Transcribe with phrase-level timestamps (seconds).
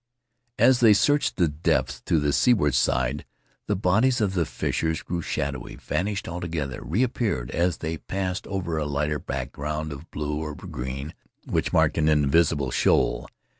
[0.57, 3.23] As they searched the depths to the seaward side
[3.67, 8.87] the bodies of the fishers grew shadowy, vanished altogether, reappeared as they passed over a
[8.87, 11.13] lighter background of blue or green
[11.45, 13.29] which marked an invisible shoal.